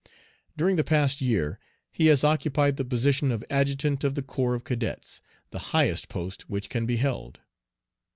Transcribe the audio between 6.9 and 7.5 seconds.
held.